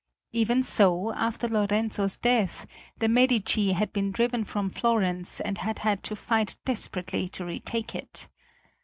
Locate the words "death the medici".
2.17-3.73